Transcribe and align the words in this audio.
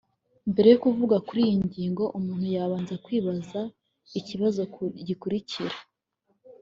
Mbere 0.51 0.67
yo 0.73 0.79
kuvuga 0.83 1.15
kuri 1.27 1.41
iyi 1.47 1.57
ngingo 1.67 2.03
umuntu 2.17 2.45
yabanza 2.55 2.93
kwibaza 3.05 3.59
ikibazo 4.19 4.61
gikurikira 5.07 5.77